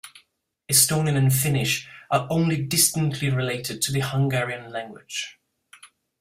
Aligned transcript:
Estonian 0.67 1.15
and 1.15 1.31
Finnish 1.31 1.87
are 2.09 2.25
only 2.31 2.59
distantly 2.59 3.29
related 3.29 3.83
to 3.83 3.91
the 3.91 3.99
Hungarian 3.99 4.71
language. 4.71 5.39